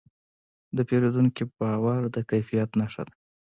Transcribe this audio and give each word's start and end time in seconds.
د 0.75 0.77
پیرودونکي 0.87 1.43
باور 1.57 2.01
د 2.15 2.17
کیفیت 2.29 2.69
نښه 2.79 3.03
ده. 3.07 3.13